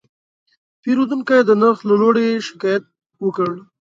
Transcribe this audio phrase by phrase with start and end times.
[0.81, 2.83] پیرودونکی د نرخ له لوړې شکایت
[3.23, 3.51] وکړ.